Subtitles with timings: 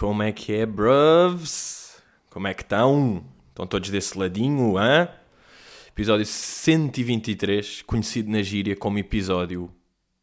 [0.00, 2.02] Como é que é, bruvs?
[2.30, 3.22] Como é que estão?
[3.50, 5.10] Estão todos desse ladinho, hã?
[5.88, 9.70] Episódio 123, conhecido na gíria como episódio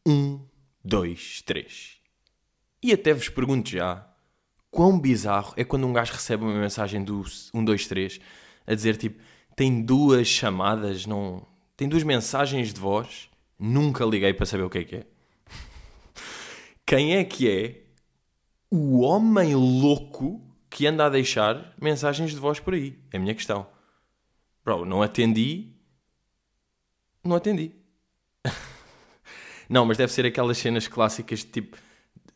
[0.04, 0.40] 1,
[0.84, 1.96] 2, 3.
[2.82, 4.04] E até vos pergunto já,
[4.68, 7.22] quão bizarro é quando um gajo recebe uma mensagem do
[7.54, 8.20] 1, 2, 3
[8.66, 9.22] a dizer tipo,
[9.54, 11.46] tem duas chamadas, não...
[11.76, 15.06] Tem duas mensagens de voz, nunca liguei para saber o que é que é.
[16.84, 17.87] Quem é que é
[18.70, 20.40] o homem louco
[20.70, 22.98] que anda a deixar mensagens de voz por aí?
[23.12, 23.66] É a minha questão.
[24.64, 25.72] Bro, não atendi.
[27.24, 27.72] Não atendi.
[29.68, 31.76] não, mas deve ser aquelas cenas clássicas de tipo.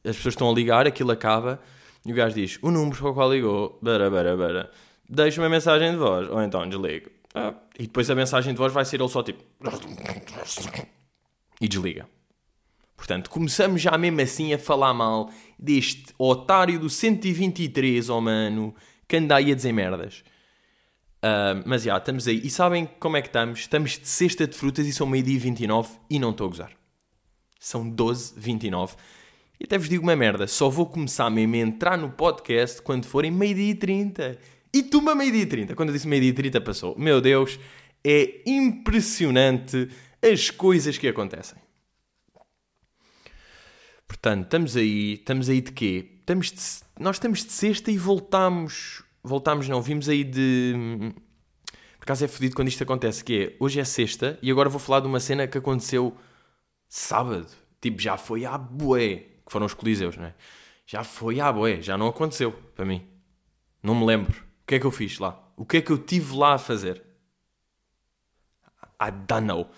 [0.05, 1.61] As pessoas estão a ligar, aquilo acaba
[2.05, 4.71] e o gajo diz: O número para o qual ligou, bara, bara, bara,
[5.09, 7.11] deixa uma mensagem de voz, ou então desliga.
[7.35, 9.43] Ah, e depois a mensagem de voz vai ser ele só tipo.
[11.61, 12.09] E desliga.
[13.03, 18.73] Portanto, começamos já mesmo assim a falar mal deste otário do 123, oh mano,
[19.09, 20.23] que anda aí a dizer merdas.
[21.19, 22.41] Uh, mas já, estamos aí.
[22.45, 23.59] E sabem como é que estamos?
[23.59, 26.71] Estamos de cesta de frutas e são meio-dia 29 e não estou a gozar.
[27.59, 28.95] São 12, 29.
[29.59, 33.07] E até vos digo uma merda, só vou começar mesmo a entrar no podcast quando
[33.07, 34.39] forem meio-dia 30.
[34.73, 35.75] E tu, uma meio-dia 30.
[35.75, 36.97] Quando eu disse meio-dia 30 passou.
[36.97, 37.59] Meu Deus,
[38.07, 39.89] é impressionante
[40.23, 41.59] as coisas que acontecem.
[44.13, 46.11] Portanto, estamos aí, estamos aí de quê?
[46.21, 46.61] Estamos de,
[47.01, 51.15] nós estamos de sexta e voltamos, voltamos não, vimos aí de...
[51.99, 54.79] Por acaso é fodido quando isto acontece, que é, hoje é sexta e agora vou
[54.79, 56.15] falar de uma cena que aconteceu
[56.87, 57.47] sábado.
[57.81, 60.35] Tipo, já foi à boé, que foram os coliseus, não é?
[60.87, 63.07] Já foi à boé, já não aconteceu para mim.
[63.83, 64.39] Não me lembro.
[64.63, 65.43] O que é que eu fiz lá?
[65.57, 67.03] O que é que eu tive lá a fazer?
[69.01, 69.71] I don't know.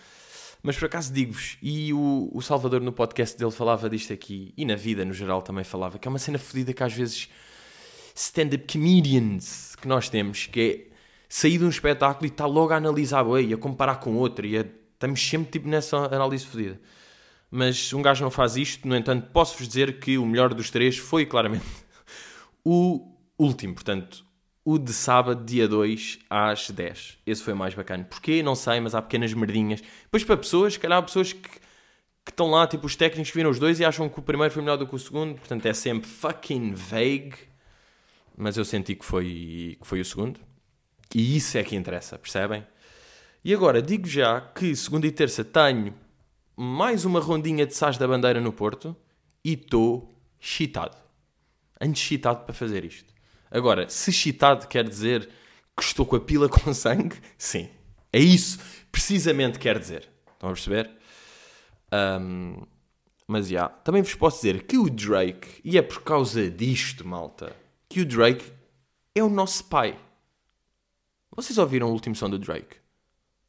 [0.67, 4.65] Mas por acaso digo-vos, e o, o Salvador no podcast dele falava disto aqui, e
[4.65, 7.29] na vida no geral também falava, que é uma cena fodida que às vezes
[8.15, 10.61] stand-up comedians que nós temos, que
[10.91, 10.95] é
[11.29, 14.57] sair de um espetáculo e está logo a analisar e a comparar com outro, e
[14.57, 14.65] a,
[14.95, 16.81] estamos sempre tipo nessa análise fodida.
[17.51, 20.97] Mas um gajo não faz isto, no entanto, posso-vos dizer que o melhor dos três
[20.97, 21.67] foi claramente
[22.65, 24.25] o último, portanto,
[24.65, 27.19] o de sábado, dia 2, às 10.
[27.27, 28.05] Esse foi mais bacana.
[28.05, 28.43] Porquê?
[28.43, 29.83] Não sei, mas há pequenas merdinhas.
[30.05, 33.37] Depois para pessoas, se calhar há pessoas que, que estão lá, tipo os técnicos que
[33.37, 35.35] viram os dois e acham que o primeiro foi melhor do que o segundo.
[35.35, 37.35] Portanto, é sempre fucking vague.
[38.37, 40.41] Mas eu senti que foi, que foi o segundo.
[41.15, 42.67] E isso é que interessa, percebem?
[43.45, 45.95] E agora, digo já que segunda e terça tenho
[46.57, 48.97] mais uma rondinha de Sás da Bandeira no Porto
[49.45, 50.97] e estou chitado.
[51.81, 53.14] Ando chitado para fazer isto.
[53.51, 55.29] Agora, se chitado quer dizer
[55.77, 57.69] que estou com a pila com sangue, sim.
[58.13, 58.59] É isso,
[58.91, 60.09] precisamente quer dizer.
[60.33, 60.91] Estão a perceber?
[61.93, 62.63] Um,
[63.27, 67.07] mas já, yeah, também vos posso dizer que o Drake, e é por causa disto,
[67.07, 67.57] malta,
[67.89, 68.53] que o Drake
[69.15, 69.99] é o nosso pai.
[71.35, 72.77] Vocês ouviram o último som do Drake?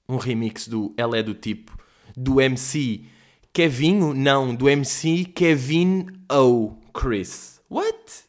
[0.08, 1.78] Um remix do Ela é do tipo,
[2.16, 3.06] do MC
[3.52, 4.14] Kevinho?
[4.14, 6.76] Não, do MC Kevin O.
[6.94, 7.62] Chris.
[7.70, 8.25] What?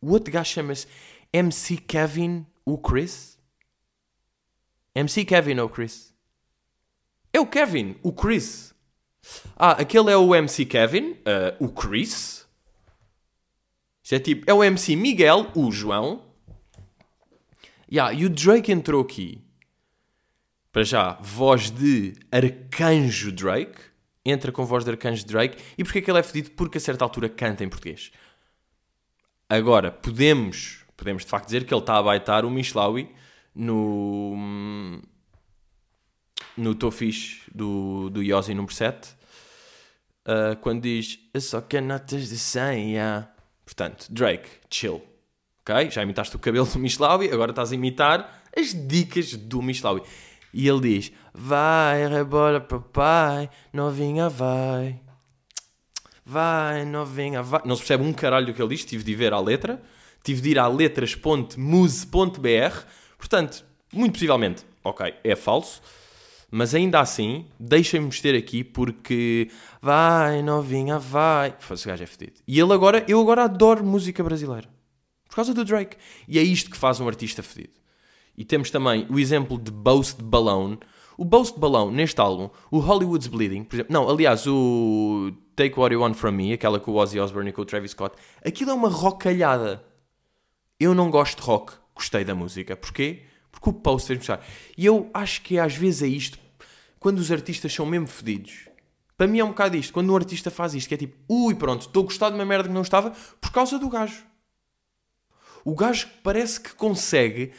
[0.00, 0.86] O outro gajo chama-se
[1.32, 3.38] MC Kevin o Chris.
[4.94, 6.14] MC Kevin ou Chris?
[7.32, 8.74] É o Kevin, o Chris.
[9.56, 12.46] Ah, aquele é o MC Kevin, uh, o Chris.
[14.02, 16.24] Isso é tipo, é o MC Miguel, o João.
[17.90, 19.44] Yeah, e o Drake entrou aqui.
[20.72, 23.80] Para já, voz de Arcanjo Drake.
[24.24, 25.62] Entra com voz de Arcanjo Drake.
[25.78, 26.50] E porquê que ele é fedido?
[26.52, 28.10] Porque a certa altura canta em português.
[29.48, 33.14] Agora, podemos, podemos de facto dizer que ele está a baitar o Mishlawi
[33.54, 35.00] no,
[36.56, 39.08] no Tô Fixe do, do Yossi número 7,
[40.26, 43.30] uh, quando diz Eu só quero notas de 100, yeah.
[43.64, 45.00] Portanto, Drake, chill.
[45.60, 45.90] Ok?
[45.90, 50.02] Já imitaste o cabelo do Mishlawi, agora estás a imitar as dicas do Mishlawi.
[50.52, 55.05] E ele diz: Vai, rebola papai, novinha vai.
[56.28, 57.62] Vai, novinha, vai.
[57.64, 59.80] Não se percebe um caralho do que ele diz, tive de ver à letra.
[60.24, 62.84] Tive de ir a letras.muse.br.
[63.16, 65.80] Portanto, muito possivelmente, ok, é falso.
[66.50, 69.48] Mas ainda assim, deixem-me mexer aqui porque
[69.80, 71.54] vai, novinha, vai.
[71.70, 72.40] Esse gajo é fedido.
[72.46, 74.68] E ele agora, eu agora adoro música brasileira.
[75.28, 75.96] Por causa do Drake.
[76.26, 77.74] E é isto que faz um artista fedido.
[78.36, 80.78] E temos também o exemplo de Boast Balone.
[81.18, 85.94] O Boast Balone, neste álbum, o Hollywood's Bleeding, por exemplo, não, aliás, o Take What
[85.94, 88.70] You Want From Me, aquela com o Ozzy Osbourne e com o Travis Scott, aquilo
[88.70, 89.82] é uma rockalhada.
[90.78, 92.76] Eu não gosto de rock, gostei da música.
[92.76, 93.22] Porquê?
[93.50, 94.44] Porque o Post fez mostrar.
[94.76, 96.38] E eu acho que às vezes é isto,
[97.00, 98.68] quando os artistas são mesmo fedidos.
[99.16, 101.54] Para mim é um bocado isto, quando um artista faz isto, que é tipo, ui,
[101.54, 104.22] pronto, estou a gostar de uma merda que não estava por causa do gajo.
[105.64, 107.52] O gajo parece que consegue.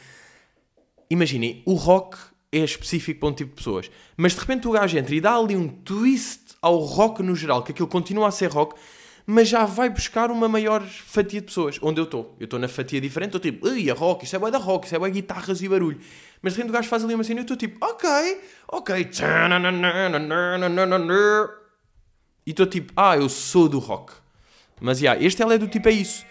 [1.10, 2.16] Imaginem, o rock
[2.50, 5.36] é específico para um tipo de pessoas, mas de repente o gajo entra e dá
[5.36, 8.74] ali um twist ao rock no geral, que aquilo continua a ser rock,
[9.30, 11.78] mas já vai buscar uma maior fatia de pessoas.
[11.82, 12.34] Onde eu estou?
[12.40, 14.86] Eu estou na fatia diferente, estou tipo, ai, é rock, isso é bué da rock,
[14.86, 16.00] isso é bué guitarras e barulho.
[16.40, 18.08] Mas de repente o gajo faz ali uma cena e eu estou tipo, ok,
[18.68, 19.04] ok.
[22.46, 24.14] E estou tipo, ah, eu sou do rock.
[24.80, 26.24] Mas, já, yeah, este ele é do tipo, é isso.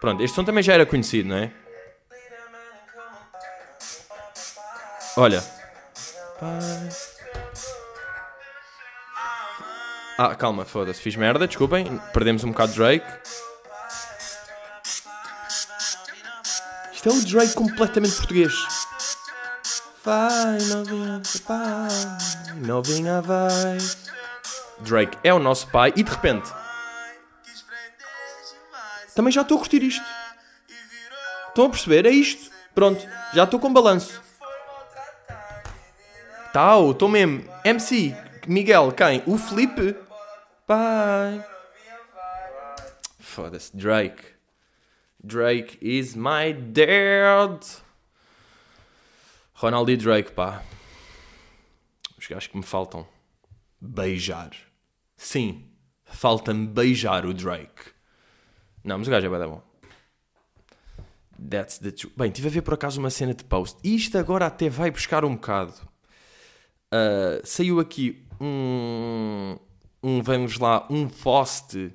[0.00, 1.52] Pronto, este som também já era conhecido, não é?
[5.16, 5.44] Olha.
[10.18, 11.98] Ah, calma, foda-se, fiz merda, desculpem.
[12.12, 13.06] Perdemos um bocado de Drake.
[16.92, 18.52] Isto é o Drake completamente português.
[20.04, 23.78] Vai, novinha, vai, novinha, vai.
[24.80, 26.50] Drake é o nosso pai e de repente
[29.14, 30.04] também já estou a curtir isto.
[31.48, 32.06] Estão a perceber?
[32.06, 32.50] É isto.
[32.74, 34.22] Pronto, já estou com balanço.
[36.52, 37.44] Tal, estou mesmo.
[37.64, 38.12] MC,
[38.48, 39.22] Miguel, quem?
[39.24, 39.94] O Felipe.
[40.66, 41.44] Pai.
[43.20, 44.24] Foda-se, Drake.
[45.22, 47.64] Drake is my dad.
[49.54, 50.62] Ronaldo e Drake, pá.
[52.18, 53.06] Os gajos que me faltam.
[53.80, 54.50] Beijar.
[55.16, 55.70] Sim,
[56.04, 57.92] falta-me beijar o Drake.
[58.82, 59.62] Não, mas o gajo é bem bom.
[61.48, 62.12] That's the truth.
[62.16, 63.78] Bem, tive a ver por acaso uma cena de post.
[63.84, 65.89] Isto agora até vai buscar um bocado.
[66.92, 69.56] Uh, saiu aqui um,
[70.02, 71.92] um, vamos lá, um post,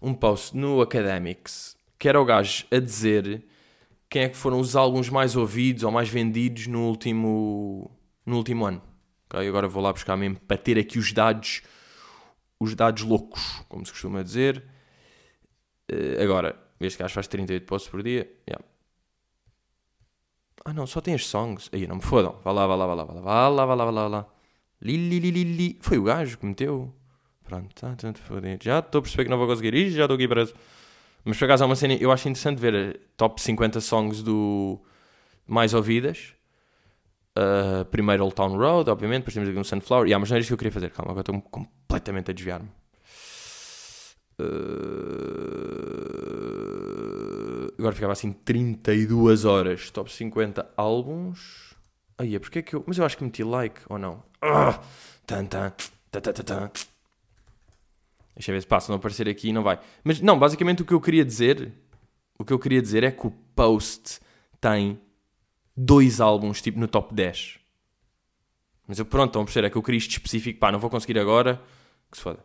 [0.00, 3.44] um post no Academics, que era o gajo a dizer
[4.08, 7.90] quem é que foram os álbuns mais ouvidos ou mais vendidos no último,
[8.24, 8.80] no último ano.
[9.26, 9.46] Okay?
[9.46, 11.60] Agora vou lá buscar mesmo para ter aqui os dados,
[12.58, 14.64] os dados loucos, como se costuma dizer.
[15.92, 18.32] Uh, agora, este gajo faz 38 posts por dia.
[18.48, 18.64] Yeah.
[20.64, 21.68] Ah não, só tem as songs.
[21.72, 22.36] Aí não me fodam.
[22.42, 24.26] Vá lá, vá lá, vá lá, vá lá, vá lá, vá lá, vá lá.
[24.80, 26.92] Li, li, li, li, Foi o gajo que meteu.
[27.44, 28.64] Pronto, tá, tanto tá, fodido.
[28.64, 30.54] Já estou a perceber que não vou conseguir isto, já estou aqui preso.
[31.24, 34.80] Mas por acaso há uma cena, eu acho interessante ver a top 50 songs do
[35.46, 36.34] mais ouvidas.
[37.36, 40.06] Uh, primeiro Old Town Road, obviamente, depois temos aqui um Sunflower.
[40.06, 42.68] Yeah, mas não era isto que eu queria fazer, calma, agora estou completamente a desviar-me.
[44.38, 45.23] Uh...
[47.84, 51.74] Agora ficava assim 32 horas, top 50 álbuns.
[52.16, 52.82] Aí, é porque é que eu.
[52.86, 54.22] Mas eu acho que meti like ou não?
[54.40, 54.80] Ah!
[55.26, 55.70] Tan, tan,
[56.10, 56.70] tan, tan, tan.
[58.34, 59.78] Deixa eu ver se passa, não aparecer aqui não vai.
[60.02, 61.72] Mas não, basicamente o que eu queria dizer.
[62.38, 64.18] O que eu queria dizer é que o Post
[64.58, 64.98] tem
[65.76, 67.58] dois álbuns tipo no top 10.
[68.88, 70.88] Mas eu pronto, estão a perceber, é que eu queria isto específico, pá, não vou
[70.88, 71.60] conseguir agora.
[72.10, 72.42] Que se foda.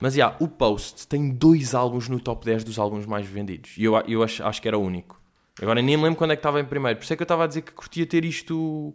[0.00, 3.76] Mas já, yeah, o Post tem dois álbuns no top 10 dos álbuns mais vendidos.
[3.76, 5.20] E eu, eu acho, acho que era o único.
[5.60, 6.98] Agora nem me lembro quando é que estava em primeiro.
[6.98, 8.94] Por isso é que eu estava a dizer que curtia ter isto.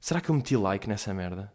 [0.00, 1.52] Será que eu meti like nessa merda?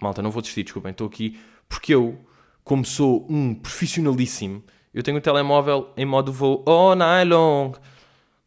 [0.00, 0.92] Malta, não vou desistir, desculpem.
[0.92, 2.18] Estou aqui porque eu,
[2.64, 4.64] como sou um profissionalíssimo,
[4.94, 6.64] eu tenho o telemóvel em modo voo
[6.94, 7.72] night long.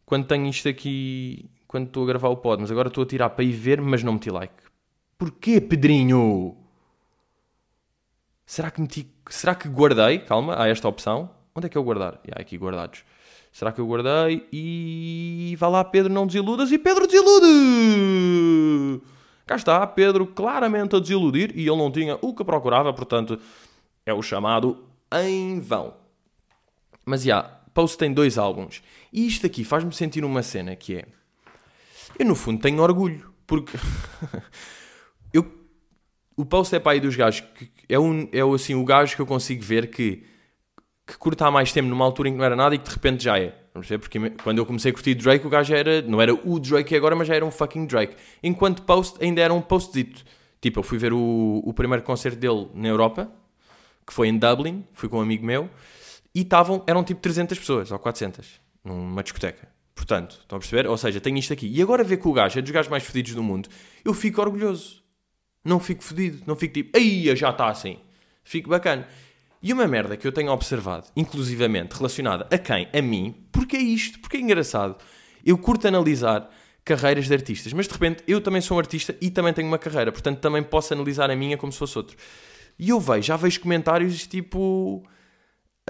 [0.04, 2.60] Quando tenho isto aqui, quando estou a gravar o pod.
[2.60, 4.64] Mas agora estou a tirar para ir ver, mas não meti like.
[5.16, 6.58] Porquê, Pedrinho?
[8.50, 9.08] Será que meti.
[9.30, 10.18] Será que guardei?
[10.18, 11.30] Calma, há esta opção.
[11.54, 12.20] Onde é que eu guardar?
[12.28, 13.04] E há aqui guardados.
[13.52, 14.48] Será que eu guardei?
[14.52, 15.56] E.
[15.60, 16.72] Vá lá, Pedro, não desiludas.
[16.72, 19.04] E Pedro desilude!
[19.46, 23.40] Cá está, Pedro claramente a desiludir e ele não tinha o que procurava, portanto,
[24.04, 25.94] é o chamado em vão.
[27.06, 28.82] Mas já, yeah, Post tem dois álbuns.
[29.14, 31.06] E isto aqui faz-me sentir uma cena que é.
[32.18, 33.32] Eu, no fundo, tenho orgulho.
[33.46, 33.78] Porque.
[35.32, 35.59] eu
[36.40, 39.22] o Post é para aí dos gajos que é, um, é assim, o gajo que
[39.22, 40.24] eu consigo ver que,
[41.06, 42.92] que curta há mais tempo numa altura em que não era nada e que de
[42.92, 43.54] repente já é.
[43.74, 46.58] Vamos ver, porque quando eu comecei a curtir Drake, o gajo era, não era o
[46.58, 48.16] Drake agora, mas já era um fucking Drake.
[48.42, 50.24] Enquanto Post ainda era um postzito.
[50.62, 53.30] Tipo, eu fui ver o, o primeiro concerto dele na Europa,
[54.08, 55.70] que foi em Dublin, fui com um amigo meu,
[56.34, 59.68] e estavam, eram tipo 300 pessoas, ou 400, numa discoteca.
[59.94, 60.88] Portanto, estão a perceber?
[60.88, 61.68] Ou seja, tenho isto aqui.
[61.68, 63.68] E agora ver que o gajo é dos gajos mais fedidos do mundo,
[64.06, 65.04] eu fico orgulhoso.
[65.64, 68.00] Não fico fodido, não fico tipo, aí já está assim.
[68.44, 69.08] Fico bacana.
[69.62, 72.88] E uma merda que eu tenho observado, inclusivamente relacionada a quem?
[72.94, 74.96] A mim, porque é isto, porque é engraçado.
[75.46, 76.50] Eu curto analisar
[76.86, 79.78] carreiras de artistas, mas de repente eu também sou um artista e também tenho uma
[79.78, 82.18] carreira, portanto também posso analisar a minha como se fosse outro.
[82.78, 85.04] E eu vejo, já vejo comentários tipo.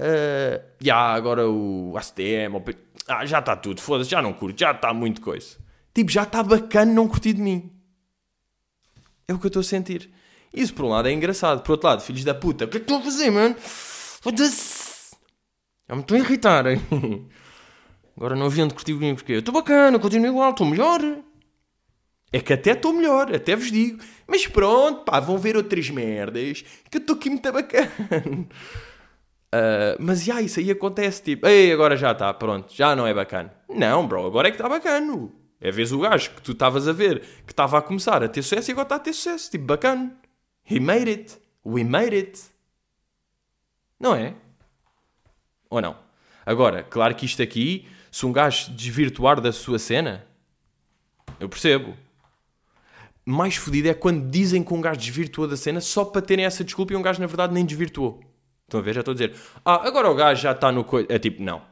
[0.00, 2.56] Uh, já, agora o ACTM,
[3.06, 5.56] ah, já está tudo, foda-se, já não curto, já está muito coisa.
[5.94, 7.70] Tipo, já está bacana não curtir de mim.
[9.30, 10.10] É o que eu estou a sentir.
[10.52, 11.62] Isso, por um lado, é engraçado.
[11.62, 13.54] Por outro lado, filhos da puta, o que é que estão a fazer, mano?
[13.60, 15.14] Foda-se!
[15.88, 16.64] Já me estou a irritar.
[18.16, 21.00] Agora não haviam de curtir comigo porque eu estou bacana, continuo igual, estou melhor.
[22.32, 24.02] É que até estou melhor, até vos digo.
[24.26, 27.88] Mas pronto, pá, vão ver outras merdas que eu estou aqui muito bacana.
[29.54, 33.14] Uh, mas já, isso aí acontece, tipo, ei, agora já está, pronto, já não é
[33.14, 33.54] bacana.
[33.68, 35.30] Não, bro, agora é que está bacana.
[35.60, 38.42] É vez o gajo que tu estavas a ver, que estava a começar a ter
[38.42, 40.16] sucesso e agora está a ter sucesso, tipo, bacana.
[40.68, 41.38] He made it.
[41.64, 42.40] We made it.
[43.98, 44.34] Não é?
[45.68, 45.96] Ou não?
[46.46, 50.24] Agora, claro que isto aqui, se um gajo desvirtuar da sua cena,
[51.38, 51.94] eu percebo.
[53.24, 56.64] Mais fodido é quando dizem que um gajo desvirtuou da cena só para terem essa
[56.64, 58.20] desculpa e um gajo na verdade nem desvirtuou.
[58.62, 58.94] Estão a ver?
[58.94, 59.34] Já estou a dizer.
[59.64, 60.84] Ah, agora o gajo já está no.
[60.84, 61.00] Co...
[61.00, 61.62] É tipo, não.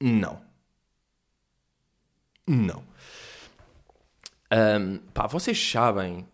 [0.00, 0.45] Não.
[2.46, 2.82] Não.
[4.52, 6.26] Um, pá, vocês sabem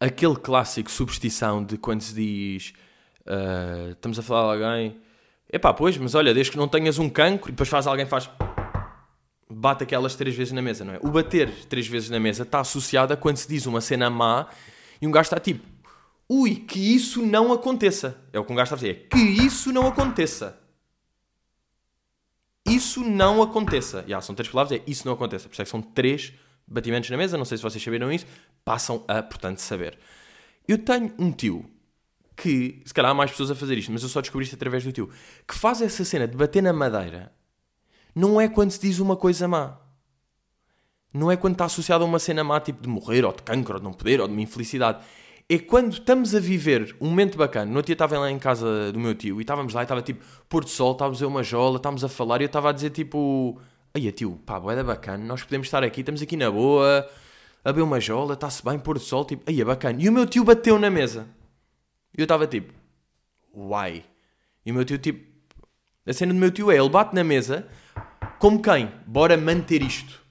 [0.00, 2.72] aquele clássico superstição de quando se diz
[3.26, 5.00] uh, estamos a falar de alguém
[5.52, 8.30] epá, pois, mas olha, desde que não tenhas um cancro e depois faz alguém faz
[9.48, 10.98] bate aquelas três vezes na mesa, não é?
[11.02, 14.48] O bater três vezes na mesa está associado a quando se diz uma cena má
[15.00, 15.74] e um gajo está tipo
[16.28, 18.16] ui, que isso não aconteça.
[18.32, 19.06] É o que um gajo está a dizer.
[19.10, 20.58] É que isso não aconteça.
[22.66, 24.04] Isso não aconteça.
[24.06, 25.48] Já, são três palavras, é isso não aconteça.
[25.48, 26.32] Por isso é que são três
[26.66, 27.36] batimentos na mesa.
[27.36, 28.26] Não sei se vocês saberam isso.
[28.64, 29.98] Passam a, portanto, saber.
[30.66, 31.70] Eu tenho um tio
[32.36, 34.82] que, se calhar há mais pessoas a fazer isto, mas eu só descobri isto através
[34.82, 35.10] do tio,
[35.46, 37.32] que faz essa cena de bater na madeira.
[38.14, 39.78] Não é quando se diz uma coisa má.
[41.12, 43.74] Não é quando está associado a uma cena má, tipo de morrer, ou de cancro,
[43.74, 45.04] ou de não poder, ou de uma infelicidade
[45.48, 47.66] é quando estamos a viver um momento bacana.
[47.70, 50.02] No outro dia estava lá em casa do meu tio e estávamos lá e estava
[50.02, 52.72] tipo pôr do sol, estávamos a uma jola, estávamos a falar e eu estava a
[52.72, 53.60] dizer tipo:
[53.92, 57.08] Aí, tio, pá, boeda bacana, nós podemos estar aqui, estamos aqui na boa,
[57.64, 60.02] a uma jola, está-se bem, pôr do sol, tipo, aí é bacana.
[60.02, 61.28] E o meu tio bateu na mesa.
[62.16, 62.72] E eu estava tipo:
[63.54, 64.04] Uai.
[64.66, 65.24] E o meu tio, tipo,
[66.06, 67.68] a cena do meu tio é: ele bate na mesa,
[68.38, 68.90] como quem?
[69.06, 70.22] Bora manter isto.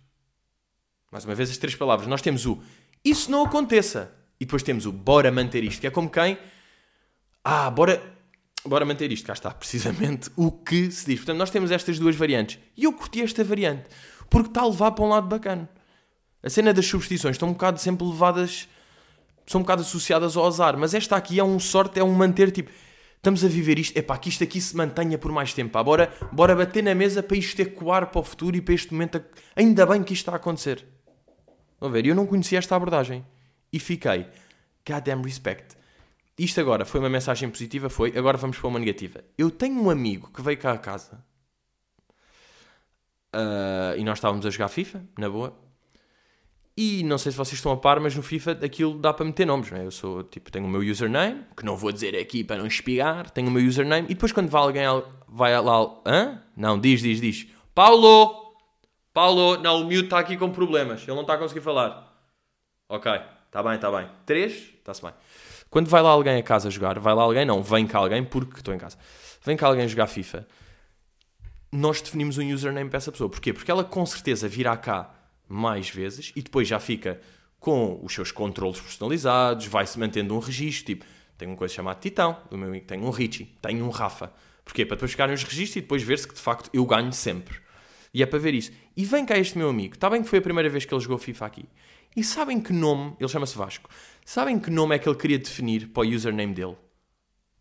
[1.11, 2.07] Mais uma vez, as três palavras.
[2.07, 2.59] Nós temos o
[3.03, 4.11] isso não aconteça.
[4.39, 6.37] E depois temos o bora manter isto, que é como quem.
[7.43, 8.01] Ah, bora,
[8.65, 9.25] bora manter isto.
[9.25, 11.19] Cá está precisamente o que se diz.
[11.19, 12.59] Portanto, nós temos estas duas variantes.
[12.75, 13.83] E eu curti esta variante.
[14.29, 15.69] Porque está a levar para um lado bacana.
[16.41, 18.67] A cena das substituições estão um bocado sempre levadas.
[19.45, 20.77] São um bocado associadas ao azar.
[20.77, 22.71] Mas esta aqui é um sorte, é um manter tipo.
[23.17, 23.97] Estamos a viver isto.
[23.97, 25.71] É para que isto aqui se mantenha por mais tempo.
[25.71, 25.83] Pá.
[25.83, 29.23] Bora, bora bater na mesa para isto ecoar para o futuro e para este momento.
[29.55, 30.85] Ainda bem que isto está a acontecer.
[31.79, 33.25] Vão ver, eu não conhecia esta abordagem
[33.73, 34.27] e fiquei,
[34.87, 35.75] goddamn respect.
[36.37, 38.15] Isto agora foi uma mensagem positiva, foi.
[38.15, 39.23] Agora vamos para uma negativa.
[39.37, 41.23] Eu tenho um amigo que veio cá a casa
[43.35, 45.59] uh, e nós estávamos a jogar FIFA, na boa.
[46.75, 49.45] E não sei se vocês estão a par, mas no FIFA aquilo dá para meter
[49.45, 49.85] nomes, não é?
[49.85, 53.29] Eu sou, tipo, tenho o meu username, que não vou dizer aqui para não espigar,
[53.29, 54.83] tenho o meu username, e depois quando vai alguém,
[55.27, 56.41] vai lá, hã?
[56.57, 57.47] Não, diz, diz, diz.
[57.75, 58.55] Paulo!
[59.13, 59.61] Paulo!
[59.61, 62.11] Não, o mute está aqui com problemas, ele não está a conseguir falar.
[62.89, 63.11] Ok.
[63.53, 64.09] Está bem, está bem.
[64.25, 65.11] Três, está-se bem.
[65.69, 68.57] Quando vai lá alguém a casa jogar, vai lá alguém, não, vem cá alguém, porque
[68.57, 68.97] estou em casa.
[69.45, 70.47] Vem cá alguém jogar FIFA.
[71.71, 73.29] Nós definimos um username para essa pessoa.
[73.29, 73.53] Porquê?
[73.53, 75.13] Porque ela com certeza virá cá
[75.47, 77.21] mais vezes e depois já fica
[77.59, 81.05] com os seus controles personalizados, vai-se mantendo um registro, tipo,
[81.37, 84.33] tenho uma coisa chamada Titão, do meu amigo, tenho um Richie, tenho um Rafa.
[84.65, 84.83] Porquê?
[84.83, 87.59] Para depois ficarem os registros e depois ver-se que de facto eu ganho sempre.
[88.11, 88.71] E é para ver isso.
[88.97, 91.01] E vem cá este meu amigo, está bem que foi a primeira vez que ele
[91.01, 91.65] jogou FIFA aqui.
[92.15, 93.89] E sabem que nome, ele chama-se Vasco,
[94.25, 96.77] sabem que nome é que ele queria definir para o username dele?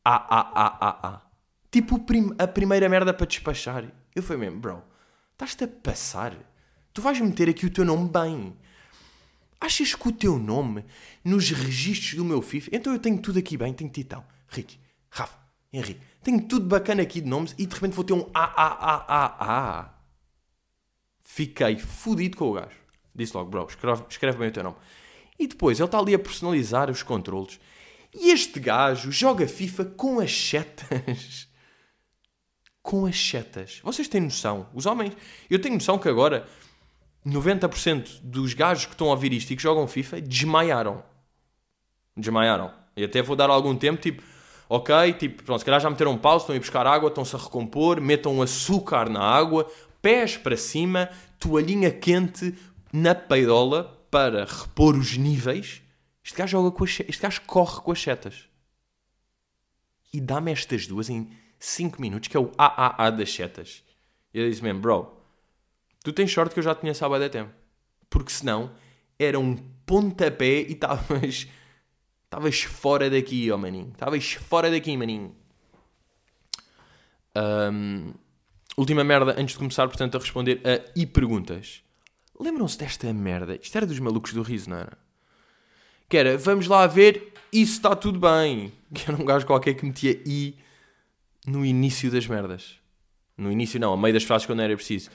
[0.05, 1.23] A, A, A, A, A.
[1.71, 3.91] Tipo prim a primeira merda para despachar.
[4.15, 4.83] Eu fui mesmo, bro,
[5.33, 6.37] estás-te a passar?
[6.93, 8.55] Tu vais meter aqui o teu nome bem.
[9.59, 10.85] Achas que o teu nome
[11.25, 12.71] nos registros do meu FIFA?
[12.73, 14.79] Então eu tenho tudo aqui bem, tenho Titão, Ricky,
[15.09, 15.39] Rafa,
[15.73, 16.01] Henrique.
[16.23, 18.97] Tenho tudo bacana aqui de nomes e de repente vou ter um A, A, A,
[19.07, 19.95] A, A.
[21.23, 22.82] Fiquei fodido com o gajo.
[23.15, 24.77] Disse logo, bro, escreve, escreve bem o teu nome.
[25.39, 27.59] E depois ele está ali a personalizar os controles.
[28.15, 31.49] E este gajo joga FIFA com as setas.
[32.83, 33.81] com as setas.
[33.83, 34.69] Vocês têm noção?
[34.75, 35.17] Os homens.
[35.49, 36.47] Eu tenho noção que agora
[37.27, 41.03] 90% dos gajos que estão a ouvir isto e que jogam FIFA desmaiaram.
[42.17, 42.73] Desmaiaram.
[42.97, 44.23] E até vou dar algum tempo, tipo,
[44.69, 47.35] ok, tipo, pronto, se calhar já meteram um pausa, estão a ir buscar água, estão-se
[47.35, 49.71] a recompor, metam açúcar na água,
[50.03, 52.55] pés para cima, toalhinha quente,
[52.93, 55.83] na peidola para repor os níveis.
[56.25, 58.49] Este gajo joga com as, este gajo corre com as setas.
[60.13, 63.83] E dá-me estas duas em 5 minutos, que é o AAA das setas.
[64.35, 65.17] E ele disse mesmo, bro,
[66.05, 67.53] tu tens sorte que eu já te conheço há tempo.
[68.11, 68.71] Porque senão
[69.19, 69.57] era um
[69.87, 71.49] pontapé e estavas.
[72.25, 73.91] Estavas fora daqui, ó oh maninho.
[73.93, 75.37] Estavas fora daqui, maninho.
[77.37, 78.15] Um,
[78.75, 81.83] última merda antes de começar, portanto, a responder a e perguntas.
[82.43, 83.57] Lembram-se desta merda?
[83.63, 84.99] Isto era dos malucos do riso, não era?
[86.09, 88.73] Que era, vamos lá ver, isso está tudo bem.
[88.93, 90.55] Que era um gajo qualquer que metia i
[91.47, 92.79] no início das merdas.
[93.39, 95.09] No início não, a meio das frases quando era preciso.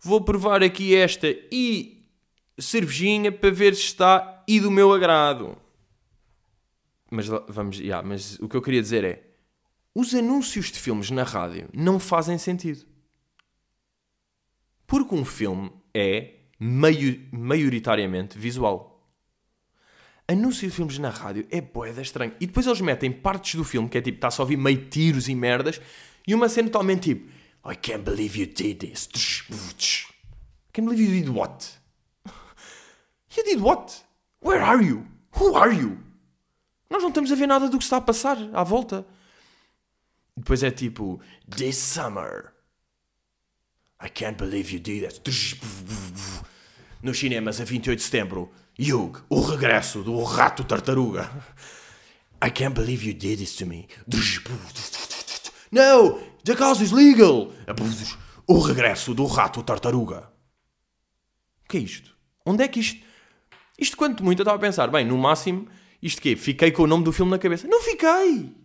[0.00, 2.04] Vou provar aqui esta e
[2.58, 5.56] cervejinha para ver se está e do meu agrado.
[7.10, 9.28] Mas vamos, yeah, mas o que eu queria dizer é
[9.94, 12.87] os anúncios de filmes na rádio não fazem sentido.
[14.88, 18.98] Porque um filme é maioritariamente visual
[20.28, 22.34] anúncio de filmes na rádio é boeda estranho.
[22.38, 25.26] E depois eles metem partes do filme que é tipo, está-se a ouvir meio tiros
[25.26, 25.80] e merdas,
[26.26, 27.32] e uma cena totalmente tipo,
[27.64, 29.08] I can't believe you did this.
[29.48, 31.78] I can't believe you did what?
[33.36, 34.04] You did what?
[34.42, 35.06] Where are you?
[35.38, 35.98] Who are you?
[36.90, 39.06] Nós não estamos a ver nada do que está a passar à volta.
[40.36, 42.52] Depois é tipo, This summer.
[44.00, 45.20] I can't believe you did that.
[47.02, 48.50] Nos cinemas a 28 de setembro.
[48.78, 51.30] Hugh, o regresso do rato tartaruga.
[52.40, 53.88] I can't believe you did this to me.
[55.72, 57.52] No, the cause is legal.
[58.46, 60.30] O regresso do rato tartaruga.
[61.64, 62.16] O que é isto?
[62.46, 63.04] Onde é que isto...
[63.78, 65.68] Isto quanto muito eu estava a pensar, bem, no máximo,
[66.02, 66.34] isto quê?
[66.34, 67.68] Fiquei com o nome do filme na cabeça.
[67.68, 68.56] Não fiquei!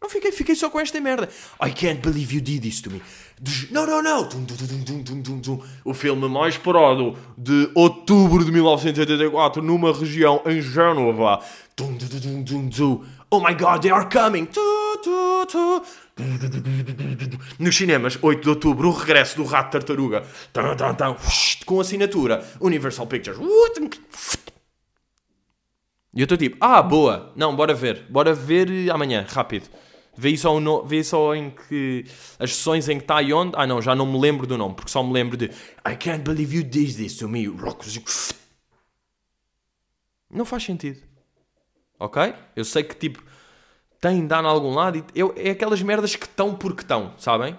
[0.00, 1.28] Não fiquei, fiquei só com esta merda.
[1.60, 3.02] I can't believe you did this to me.
[3.70, 4.28] Não, não, não.
[5.84, 11.40] O filme mais esperado de outubro de 1984 numa região em Génova.
[13.30, 14.48] Oh my god, they are coming.
[17.58, 20.22] Nos cinemas, 8 de outubro, o regresso do Rato Tartaruga.
[21.66, 23.38] Com assinatura Universal Pictures.
[26.14, 27.32] E eu estou tipo, ah, boa.
[27.36, 28.06] Não, bora ver.
[28.08, 29.68] Bora ver amanhã, rápido.
[30.20, 30.84] Vê só, no...
[30.84, 32.04] Vê só em que.
[32.40, 33.52] As sessões em que está e onde.
[33.54, 35.44] Ah, não, já não me lembro do nome, porque só me lembro de.
[35.44, 37.46] I can't believe you did this to me.
[40.28, 41.00] Não faz sentido.
[42.00, 42.34] Ok?
[42.56, 43.22] Eu sei que tipo.
[44.00, 44.98] Tem de dar em algum lado.
[44.98, 47.56] E eu, é aquelas merdas que estão porque estão, sabem?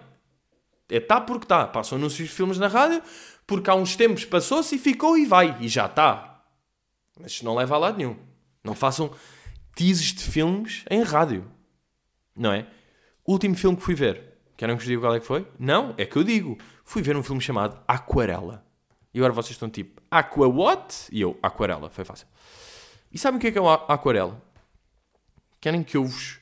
[0.90, 1.66] É tá porque está.
[1.66, 3.02] Passam anúncios de filmes na rádio,
[3.48, 5.58] porque há uns tempos passou-se e ficou e vai.
[5.62, 6.44] E já está.
[7.18, 8.18] Mas não leva a lado nenhum.
[8.66, 9.12] Não façam
[9.74, 11.50] teases de filmes em rádio
[12.40, 12.66] não é?
[13.26, 15.46] O último filme que fui ver, querem que vos diga qual é que foi?
[15.60, 16.58] Não, é que eu digo.
[16.84, 18.66] Fui ver um filme chamado Aquarela.
[19.14, 21.10] E agora vocês estão tipo, Aqua what?
[21.12, 22.26] E eu, Aquarela, foi fácil.
[23.12, 24.42] E sabem o que é que é uma aquarela?
[25.60, 26.40] Querem que eu vos...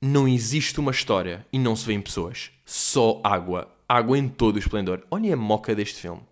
[0.00, 2.50] Não existe uma história e não se vêem pessoas.
[2.64, 3.70] Só água.
[3.86, 5.04] Água em todo o esplendor.
[5.10, 6.22] Olhem a moca deste filme.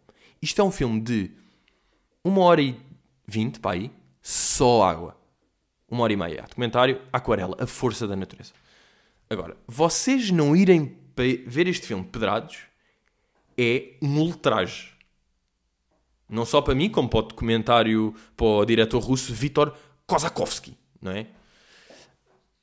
[0.40, 1.30] Isto é um filme de
[2.24, 2.80] uma hora e
[3.26, 3.90] vinte, para aí,
[4.22, 5.17] só água
[5.90, 6.42] uma hora e meia.
[6.48, 8.52] Documentário Aquarela, a força da natureza.
[9.30, 10.96] Agora, vocês não irem
[11.46, 12.58] ver este filme pedrados
[13.56, 14.92] é um ultraje.
[16.28, 19.74] Não só para mim, como para o documentário, para o diretor russo Viktor
[20.06, 21.26] Kozakovsky, não é?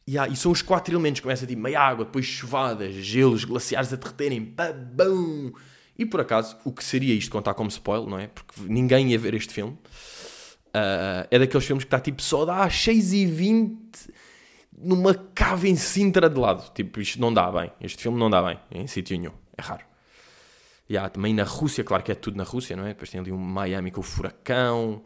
[0.08, 1.20] E, e são os quatro elementos.
[1.20, 5.54] Começa tipo meia água, depois chuvadas, gelos, glaciares a derreterem, babão.
[5.98, 8.28] E por acaso, o que seria isto contar como spoiler, não é?
[8.28, 9.78] Porque ninguém ia ver este filme.
[10.76, 14.10] Uh, é daqueles filmes que está tipo só dá às 6h20
[14.78, 16.70] numa cave em Sintra de lado.
[16.74, 17.72] Tipo, isto não dá bem.
[17.80, 19.32] Este filme não dá bem em sítio nenhum.
[19.58, 19.86] É raro.
[20.90, 22.90] E há também na Rússia, claro que é tudo na Rússia, não é?
[22.90, 25.02] Depois tem ali um Miami com o furacão.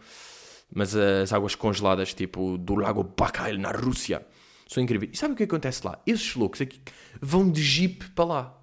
[0.73, 4.25] Mas as águas congeladas, tipo do Lago Baikal na Rússia,
[4.67, 5.11] são incríveis.
[5.13, 5.99] E sabe o que acontece lá?
[6.05, 6.81] Esses loucos aqui
[7.21, 8.55] vão de jeep para lá.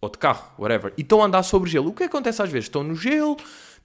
[0.00, 0.92] Ou de carro, whatever.
[0.96, 1.88] E estão a andar sobre gelo.
[1.88, 2.66] O que acontece às vezes?
[2.66, 3.36] Estão no gelo,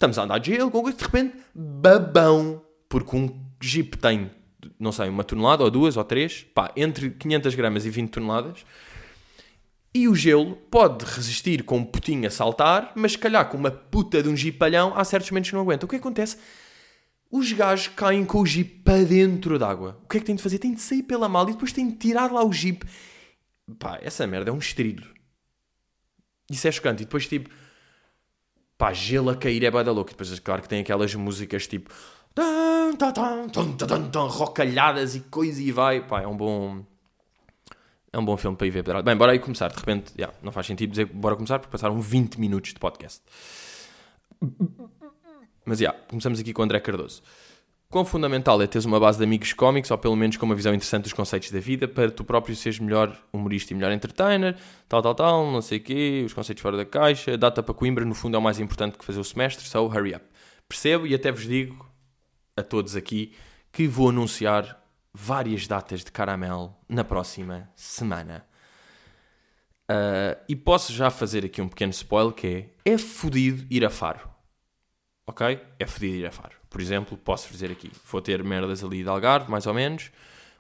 [0.02, 2.60] Estamos a andar de gelo, com de repente, babão.
[2.90, 4.32] Porque um Jeep tem,
[4.80, 8.66] não sei, uma tonelada ou duas ou três, pá, entre 500 gramas e 20 toneladas.
[9.94, 13.70] E o gelo pode resistir com um putinho a saltar, mas se calhar com uma
[13.70, 15.86] puta de um jipalhão, há certos momentos que não aguenta.
[15.86, 16.36] O que acontece?
[17.30, 20.00] Os gajos caem com o jeep para dentro d'água.
[20.04, 20.58] O que é que têm de fazer?
[20.58, 22.84] Têm de sair pela mala e depois têm de tirar lá o jeep.
[23.78, 25.14] Pá, essa merda é um estrilho.
[26.50, 27.04] Isso é chocante.
[27.04, 27.52] E depois, tipo,
[28.82, 30.10] pá, gelo a cair é bada louco.
[30.10, 31.94] Depois, claro que tem aquelas músicas tipo
[34.28, 36.02] rocalhadas e coisa e vai.
[36.02, 36.84] Pá, é um bom.
[38.12, 39.04] É um bom filme para ir ver.
[39.04, 39.70] Bem, bora aí começar.
[39.70, 43.22] De repente, yeah, não faz sentido dizer bora começar porque passaram 20 minutos de podcast.
[45.64, 47.22] Mas já, yeah, começamos aqui com o André Cardoso.
[47.92, 50.74] Quão fundamental é teres uma base de amigos cómicos, ou pelo menos com uma visão
[50.74, 55.02] interessante dos conceitos da vida, para tu próprio seres melhor humorista e melhor entertainer, tal,
[55.02, 58.16] tal, tal, não sei o quê, os conceitos fora da caixa, data para Coimbra, no
[58.16, 60.24] fundo é o mais importante que fazer o semestre, so hurry up.
[60.70, 61.86] Percebo e até vos digo,
[62.56, 63.34] a todos aqui,
[63.74, 64.82] que vou anunciar
[65.14, 68.46] várias datas de caramelo na próxima semana.
[69.92, 72.48] Uh, e posso já fazer aqui um pequeno spoiler que
[72.86, 74.30] é, é fodido ir a Faro.
[75.28, 75.60] Ok?
[75.78, 76.61] É fodido ir a Faro.
[76.72, 80.10] Por exemplo, posso dizer aqui, vou ter merdas ali de Algarve, mais ou menos.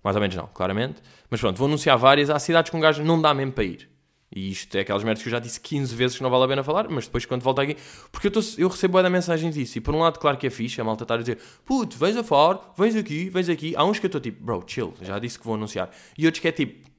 [0.03, 1.01] Mais ou menos não, claramente.
[1.29, 2.29] Mas pronto, vou anunciar várias.
[2.29, 3.89] Há cidades com um gajo não dá mesmo para ir.
[4.33, 6.47] E isto é aquelas merdas que eu já disse 15 vezes que não vale a
[6.49, 7.77] pena falar, mas depois quando volto aqui.
[8.11, 9.77] Porque eu, tô, eu recebo da mensagem disso.
[9.77, 12.17] E por um lado, claro que é fixe, a malta está a dizer: puto, vens
[12.17, 13.73] a Faro, vens aqui, vens aqui.
[13.75, 15.89] Há uns que eu estou tipo, bro, chill, já disse que vou anunciar.
[16.17, 16.89] E outros que é tipo,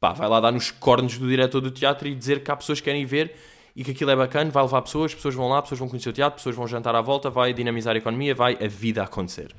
[0.00, 2.80] pá, vai lá dar nos cornos do diretor do teatro e dizer que há pessoas
[2.80, 3.34] que querem ver
[3.74, 6.12] e que aquilo é bacana, vai levar pessoas, pessoas vão lá, pessoas vão conhecer o
[6.12, 9.54] teatro, pessoas vão jantar à volta, vai dinamizar a economia, vai a vida acontecer.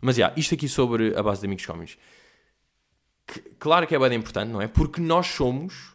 [0.00, 1.96] Mas, já, yeah, isto aqui sobre a base de amigos cómicos.
[3.58, 4.66] Claro que é bem importante, não é?
[4.66, 5.94] Porque nós somos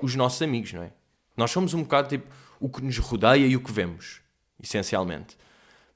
[0.00, 0.92] os nossos amigos, não é?
[1.36, 2.26] Nós somos um bocado tipo
[2.60, 4.20] o que nos rodeia e o que vemos,
[4.62, 5.36] essencialmente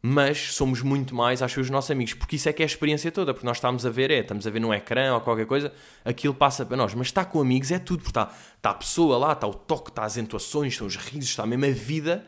[0.09, 3.11] mas somos muito mais, acho os nossos amigos, porque isso é que é a experiência
[3.11, 5.73] toda, porque nós estamos a ver, é, estamos a ver num ecrã ou qualquer coisa,
[6.05, 9.19] aquilo passa para nós, mas estar com amigos é tudo, porque está, está a pessoa
[9.19, 12.25] lá, está o toque, está as entoações, estão os risos, está mesmo a vida,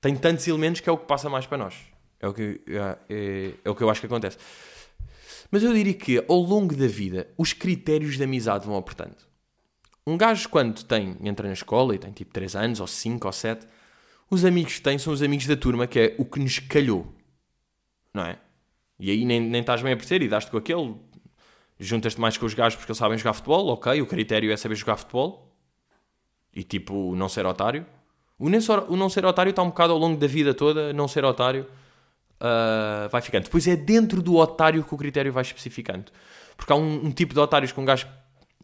[0.00, 1.74] tem tantos elementos que é o que passa mais para nós.
[2.20, 4.38] É o que, é, é, é o que eu acho que acontece.
[5.50, 9.16] Mas eu diria que ao longo da vida os critérios de amizade vão apertando.
[10.06, 13.32] Um gajo, quando tem, entra na escola e tem tipo 3 anos, ou 5 ou
[13.32, 13.66] 7,
[14.32, 17.06] os amigos que têm são os amigos da turma, que é o que nos calhou.
[18.14, 18.38] Não é?
[18.98, 20.94] E aí nem, nem estás bem a perceber e dás-te com aquele.
[21.78, 24.00] Juntas-te mais com os gajos porque eles sabem jogar futebol, ok.
[24.00, 25.54] O critério é saber jogar futebol.
[26.54, 27.84] E tipo, não ser otário.
[28.38, 30.94] O não ser, o não ser otário está um bocado ao longo da vida toda,
[30.94, 31.66] não ser otário
[32.40, 33.44] uh, vai ficando.
[33.44, 36.10] Depois é dentro do otário que o critério vai especificando.
[36.56, 38.08] Porque há um, um tipo de otários que um gajo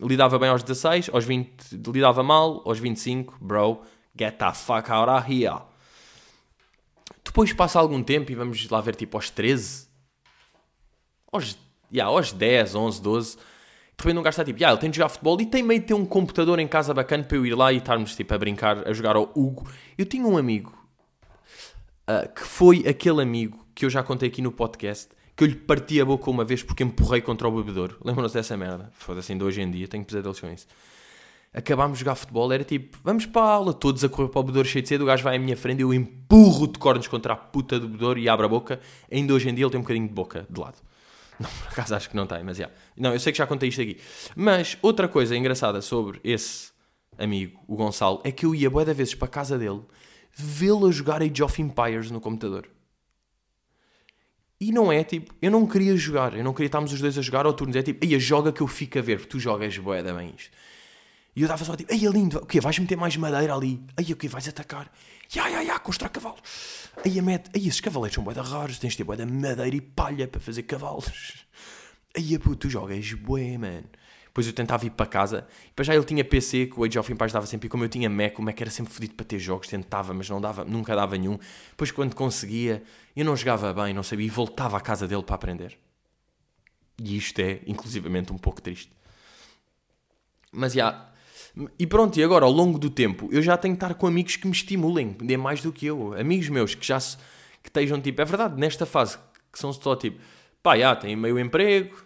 [0.00, 3.82] lidava bem aos 16, aos 20 lidava mal, aos 25, bro,
[4.18, 5.62] Get the fuck out of here.
[7.24, 9.86] Depois passa algum tempo e vamos lá ver tipo aos 13.
[11.30, 11.56] Aos,
[11.92, 13.36] yeah, aos 10, 11, 12.
[13.36, 13.42] De
[13.98, 15.86] repente um gajo está tipo, yeah, ele tem de jogar futebol e tem meio de
[15.86, 18.88] ter um computador em casa bacana para eu ir lá e estarmos tipo a brincar,
[18.88, 19.70] a jogar ao Hugo.
[19.96, 20.72] Eu tinha um amigo
[22.08, 25.54] uh, que foi aquele amigo que eu já contei aqui no podcast que eu lhe
[25.54, 27.96] parti a boca uma vez porque empurrei contra o bebedouro.
[28.04, 28.90] Lembram-se dessa merda?
[28.94, 30.66] Foda-se, ainda hoje em dia tenho pesadelos com isso
[31.52, 34.42] acabámos de jogar futebol, era tipo, vamos para a aula, todos a correr para o
[34.42, 37.32] bebedouro cheio de cedo, o gajo vai à minha frente, eu empurro de cornos contra
[37.32, 38.80] a puta do bebedouro e abre a boca.
[39.10, 40.78] Ainda hoje em dia ele tem um bocadinho de boca de lado.
[41.38, 42.68] Não, por acaso acho que não tem, mas já.
[42.96, 43.96] Não, eu sei que já contei isto aqui.
[44.34, 46.72] Mas outra coisa engraçada sobre esse
[47.16, 49.82] amigo, o Gonçalo, é que eu ia boa vezes para a casa dele
[50.32, 52.68] vê-lo a jogar Age of Empires no computador.
[54.60, 57.22] E não é tipo, eu não queria jogar, eu não queria estarmos os dois a
[57.22, 57.76] jogar ao turno.
[57.78, 60.50] É tipo, aí joga que eu fico a ver, porque tu jogas boeda bem isto.
[61.38, 62.60] E eu dava só tipo, ei, é lindo, o quê?
[62.60, 63.80] Vais meter mais madeira ali?
[63.96, 64.26] Aí o quê?
[64.26, 64.90] Vais atacar?
[65.32, 66.40] Ya, ya, ya, constrói cavalos.
[67.04, 69.80] Aí a mete, aí esses cavaleiros são boeda raros, tens de ter boeda madeira e
[69.80, 71.06] palha para fazer cavalos.
[72.16, 73.84] Aí a puto, tu jogas bué, mano.
[74.24, 75.46] Depois eu tentava ir para casa,
[75.76, 77.88] para já ele tinha PC, que o Age of Empires dava sempre, e como eu
[77.88, 80.96] tinha Mac, o Mac era sempre fodido para ter jogos, tentava, mas não dava, nunca
[80.96, 81.38] dava nenhum.
[81.70, 82.82] Depois quando conseguia,
[83.14, 85.78] eu não jogava bem, não sabia, e voltava à casa dele para aprender.
[87.00, 88.90] E isto é, inclusivamente, um pouco triste.
[90.50, 91.08] Mas, já,
[91.78, 94.36] e pronto, e agora, ao longo do tempo, eu já tenho que estar com amigos
[94.36, 96.14] que me estimulem, dê mais do que eu.
[96.14, 97.16] Amigos meus que já se,
[97.62, 99.18] que estejam tipo, é verdade, nesta fase,
[99.52, 100.20] que são só tipo,
[100.62, 101.96] pá, já têm meio emprego,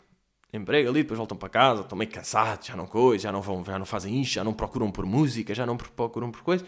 [0.53, 3.65] emprego ali, depois voltam para casa, estão meio cansados, já não coisa, já não vão,
[3.65, 6.65] já não fazem isto, já não procuram por música, já não procuram por coisa.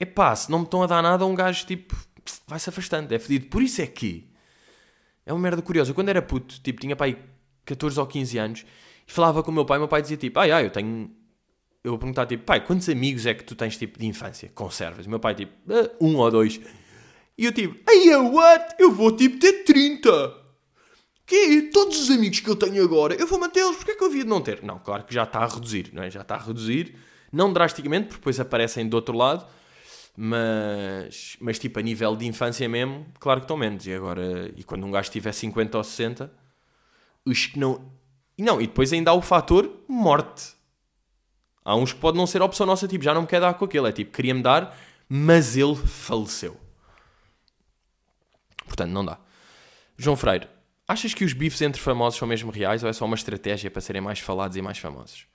[0.00, 1.94] É pá, se não me estão a dar nada, um gajo tipo,
[2.46, 3.46] vai-se afastando, é fedido.
[3.46, 4.30] Por isso é que
[5.24, 5.92] é uma merda curiosa.
[5.92, 7.18] Quando era puto, tipo, tinha pai
[7.64, 8.66] 14 ou 15 anos,
[9.06, 11.10] e falava com o meu pai, meu pai dizia tipo, ah, eu tenho
[11.86, 14.50] eu vou perguntar tipo, pai, quantos amigos é que tu tens tipo de infância?
[14.52, 15.06] Conservas?
[15.06, 16.60] O meu pai tipo, ah, um ou dois.
[17.38, 18.74] E eu tipo, ai, what?
[18.76, 20.10] Eu vou tipo ter 30.
[21.24, 24.08] Que Todos os amigos que eu tenho agora, eu vou mantê-los, porque é que eu
[24.08, 24.64] havia de não ter?
[24.64, 26.10] Não, claro que já está a reduzir, não é?
[26.10, 26.96] Já está a reduzir,
[27.32, 29.46] não drasticamente, porque depois aparecem do outro lado,
[30.16, 33.86] mas, mas tipo a nível de infância mesmo, claro que estão menos.
[33.86, 36.32] E agora, e quando um gajo tiver 50 ou 60,
[37.24, 37.80] os que não.
[38.36, 40.55] Não, e depois ainda há o fator morte.
[41.66, 43.64] Há uns que pode não ser opção nossa, tipo, já não me quer dar com
[43.64, 43.88] aquele.
[43.88, 46.56] É tipo, queria-me dar, mas ele faleceu.
[48.64, 49.18] Portanto, não dá.
[49.98, 50.46] João Freire,
[50.86, 53.80] achas que os bifes entre famosos são mesmo reais ou é só uma estratégia para
[53.80, 55.26] serem mais falados e mais famosos?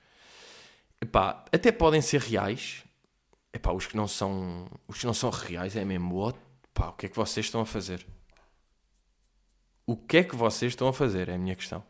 [1.01, 2.81] Epá, até podem ser reais.
[3.53, 6.39] Epá, os que não são, os que não são reais é mesmo, what?
[6.73, 8.07] Pá, o que é que vocês estão a fazer?
[9.85, 11.27] O que é que vocês estão a fazer?
[11.27, 11.83] É a minha questão.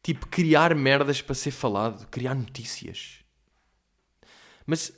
[0.00, 3.23] Tipo, criar merdas para ser falado, criar notícias.
[4.66, 4.92] Mas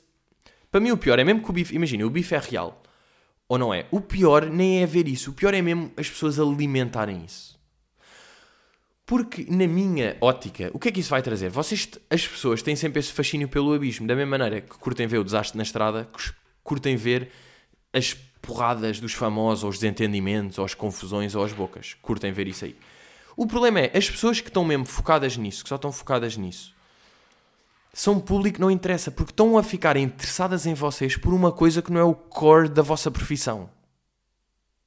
[0.71, 1.75] para mim o pior é mesmo que o bife.
[1.75, 2.81] Imagina, o bife é real.
[3.49, 3.87] Ou não é?
[3.91, 5.31] O pior nem é ver isso.
[5.31, 7.57] O pior é mesmo as pessoas alimentarem isso.
[9.05, 11.47] Porque, na minha ótica, o que é que isso vai trazer?
[11.47, 15.17] Vocês, as pessoas têm sempre esse fascínio pelo abismo, da mesma maneira que curtem ver
[15.17, 16.09] o desastre na estrada,
[16.61, 17.31] curtem ver
[17.93, 21.95] as porradas dos famosos, ou os desentendimentos, ou as confusões, ou as bocas.
[22.01, 22.75] Curtem ver isso aí.
[23.37, 26.75] O problema é, as pessoas que estão mesmo focadas nisso, que só estão focadas nisso,
[27.93, 31.91] são público não interessa, porque estão a ficar interessadas em vocês por uma coisa que
[31.91, 33.69] não é o core da vossa profissão.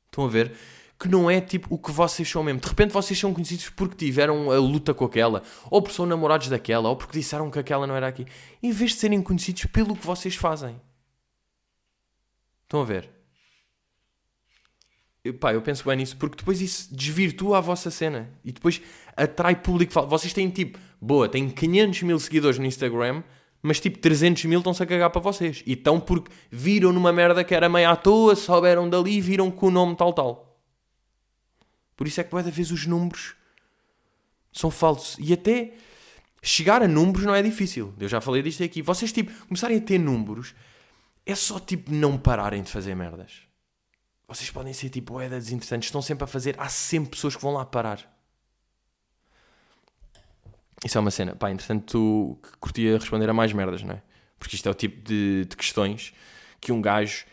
[0.06, 0.52] Estão a ver?
[1.00, 2.60] que não é tipo o que vocês são mesmo.
[2.60, 6.48] De repente vocês são conhecidos porque tiveram a luta com aquela, ou porque são namorados
[6.48, 8.26] daquela, ou porque disseram que aquela não era aqui.
[8.62, 10.78] Em vez de serem conhecidos pelo que vocês fazem.
[12.64, 13.08] Estão a ver?
[15.22, 18.80] Eu, pá, eu penso bem nisso, porque depois isso desvirtua a vossa cena e depois
[19.16, 19.92] atrai público.
[20.06, 23.22] Vocês têm tipo, boa, têm 500 mil seguidores no Instagram,
[23.62, 25.62] mas tipo 300 mil estão-se a cagar para vocês.
[25.66, 29.50] E estão porque viram numa merda que era meio à toa, souberam dali e viram
[29.50, 30.58] com o nome tal tal.
[31.94, 33.34] Por isso é que, cada vez, os números
[34.50, 35.18] são falsos.
[35.20, 35.74] E até
[36.42, 37.92] chegar a números não é difícil.
[38.00, 38.80] Eu já falei disto aqui.
[38.80, 40.54] Vocês, tipo, começarem a ter números,
[41.26, 43.49] é só, tipo, não pararem de fazer merdas.
[44.30, 45.88] Vocês podem ser, tipo, é desinteressantes.
[45.88, 46.54] Estão sempre a fazer.
[46.56, 47.98] Há sempre pessoas que vão lá parar.
[50.84, 51.34] Isso é uma cena.
[51.34, 54.02] Pá, interessante tu curtia responder a mais merdas, não é?
[54.38, 56.14] Porque isto é o tipo de, de questões
[56.60, 57.26] que um gajo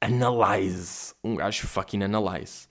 [0.00, 1.12] analyze.
[1.22, 2.66] Um gajo fucking analyze.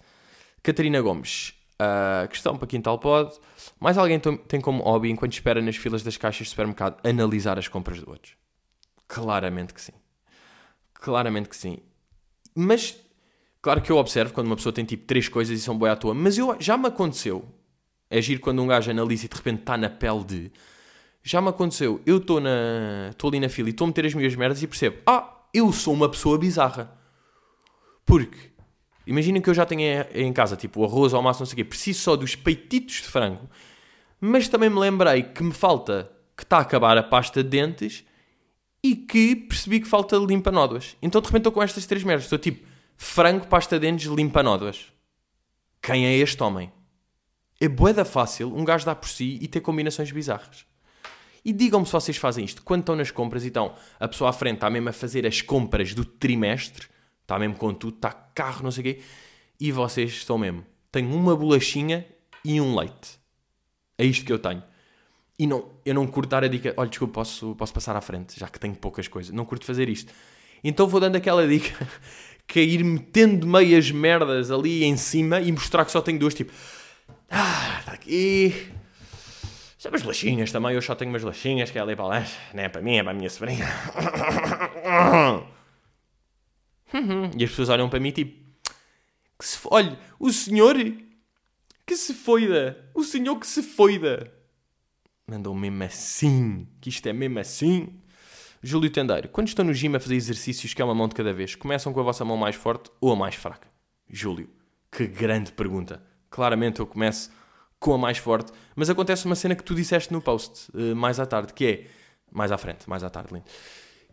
[0.64, 1.54] Catarina Gomes.
[1.80, 3.40] Uh, questão para Quintal Pod.
[3.80, 7.68] Mais alguém tem como hobby, enquanto espera nas filas das caixas de supermercado, analisar as
[7.68, 8.36] compras de outros?
[9.08, 9.94] Claramente que sim.
[10.96, 11.78] Claramente que sim.
[12.56, 12.98] Mas,
[13.68, 15.96] claro que eu observo quando uma pessoa tem tipo três coisas e são boas à
[15.98, 16.14] toa.
[16.14, 17.44] Mas eu, já me aconteceu.
[18.10, 20.52] É giro quando um gajo analisa e de repente está na pele de.
[21.22, 22.00] Já me aconteceu.
[22.06, 23.12] Eu estou na...
[23.22, 25.00] ali na fila e estou a meter as minhas merdas e percebo.
[25.06, 26.98] Ah, eu sou uma pessoa bizarra.
[28.06, 28.38] Porque
[29.06, 31.64] Imaginem que eu já tenho em casa, tipo, arroz, ao máximo, não sei o quê.
[31.66, 33.50] Preciso só dos peititos de frango.
[34.22, 38.06] Mas também me lembrei que me falta, que está a acabar a pasta de dentes
[38.82, 40.96] e que percebi que falta limpa-nódoas.
[41.02, 42.26] Então, de repente, estou com estas três merdas.
[42.26, 42.66] Estou tipo,
[42.98, 44.92] frango, pasta de dentes, limpa-nódoas.
[45.82, 46.72] Quem é este homem?
[47.60, 50.66] É boeda fácil um gajo dar por si e ter combinações bizarras.
[51.46, 52.62] E digam-me se vocês fazem isto.
[52.62, 55.42] Quando estão nas compras e estão a pessoa à frente está mesmo a fazer as
[55.42, 56.88] compras do trimestre
[57.28, 59.02] Está mesmo com tudo, está carro, não sei o quê.
[59.60, 60.66] E vocês estão mesmo.
[60.90, 62.06] Tenho uma bolachinha
[62.44, 63.20] e um leite.
[63.98, 64.64] É isto que eu tenho.
[65.38, 66.74] E não, eu não curto dar a dica.
[66.78, 69.34] Olha, desculpa, posso, posso passar à frente, já que tenho poucas coisas.
[69.34, 70.14] Não curto fazer isto.
[70.64, 71.76] Então vou dando aquela dica
[72.48, 76.34] que é ir metendo meias merdas ali em cima e mostrar que só tenho duas.
[76.34, 76.54] Tipo,
[77.30, 78.72] ah, está aqui.
[79.78, 80.74] São umas bolachinhas também.
[80.74, 82.26] Eu só tenho umas bolachinhas que é ali para lá.
[82.54, 83.66] Não é para mim, é para a minha sobrinha.
[87.38, 88.34] E as pessoas olham para mim tipo,
[89.38, 90.76] que se, olha, o senhor
[91.86, 94.34] que se foida, o senhor que se foida.
[95.28, 98.00] Mandou mesmo assim, que isto é mesmo assim.
[98.68, 101.32] Júlio Tendeiro, quando estão no gym a fazer exercícios que é uma mão de cada
[101.32, 103.68] vez, começam com a vossa mão mais forte ou a mais fraca?
[104.10, 104.50] Júlio,
[104.92, 106.04] que grande pergunta.
[106.30, 107.32] Claramente eu começo
[107.80, 111.20] com a mais forte, mas acontece uma cena que tu disseste no post uh, mais
[111.20, 111.86] à tarde, que é
[112.32, 113.46] mais à frente, mais à tarde, lindo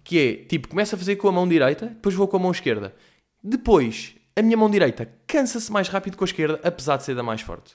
[0.04, 2.52] que é, tipo, começo a fazer com a mão direita, depois vou com a mão
[2.52, 2.94] esquerda.
[3.42, 7.22] Depois, a minha mão direita cansa-se mais rápido com a esquerda, apesar de ser da
[7.22, 7.74] mais forte.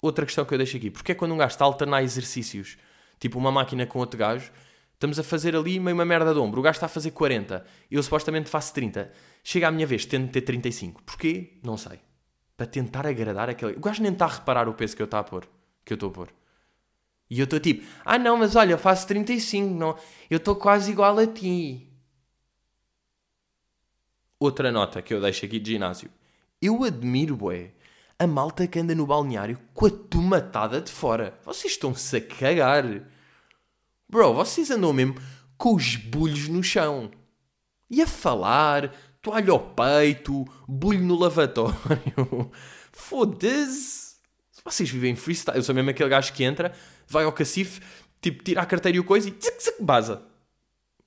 [0.00, 2.78] Outra questão que eu deixo aqui, porque é quando um gajo está a alternar exercícios,
[3.20, 4.50] tipo uma máquina com outro gajo,
[4.96, 7.64] estamos a fazer ali meio uma merda de ombro, o gajo está a fazer 40,
[7.90, 9.12] eu supostamente faço 30,
[9.44, 11.02] chega à minha vez, tendo de ter 35.
[11.02, 11.58] Porquê?
[11.62, 12.00] Não sei.
[12.56, 13.76] Para tentar agradar aquele...
[13.76, 15.46] O gajo nem está a reparar o peso que eu estou a pôr.
[15.84, 16.28] Que eu estou a pôr.
[17.28, 19.96] E eu estou tipo, ah não, mas olha, eu faço 35, não,
[20.30, 21.92] eu estou quase igual a ti.
[24.38, 26.10] Outra nota que eu deixo aqui de ginásio.
[26.62, 27.72] Eu admiro, bué,
[28.18, 31.38] a malta que anda no balneário com a tomatada de fora.
[31.44, 32.84] Vocês estão-se a cagar.
[34.08, 35.16] Bro, vocês andam mesmo
[35.56, 37.10] com os bulhos no chão.
[37.88, 41.76] E a falar, toalha ao peito, bulho no lavatório.
[42.92, 44.16] Foda-se.
[44.64, 45.56] Vocês vivem freestyle.
[45.56, 46.72] Eu sou mesmo aquele gajo que entra,
[47.06, 47.80] vai ao cacife,
[48.20, 50.22] tipo, tira a carteira e o coisa e tzic, tzic, baza.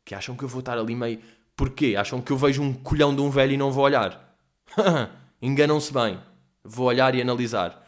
[0.05, 1.19] Que acham que eu vou estar ali meio.
[1.55, 1.95] Porquê?
[1.97, 4.33] Acham que eu vejo um colhão de um velho e não vou olhar?
[5.41, 6.19] Enganam-se bem.
[6.63, 7.85] Vou olhar e analisar.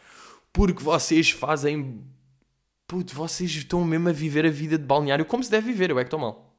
[0.52, 2.04] Porque vocês fazem.
[2.92, 5.88] Puto, vocês estão mesmo a viver a vida de balneário como se deve viver.
[5.88, 6.54] Eu é que estou mal.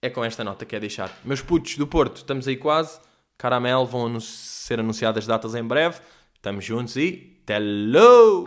[0.00, 1.12] É com esta nota que é deixar.
[1.24, 3.00] Meus putos do Porto, estamos aí quase.
[3.36, 5.98] Caramel, vão ser anunciadas datas em breve.
[6.36, 7.42] Estamos juntos e.
[7.48, 8.46] Hello!